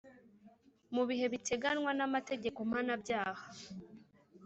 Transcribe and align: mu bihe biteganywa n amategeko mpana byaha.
mu 0.93 1.03
bihe 1.09 1.25
biteganywa 1.33 1.91
n 1.97 2.01
amategeko 2.07 2.57
mpana 2.69 2.93
byaha. 3.01 3.45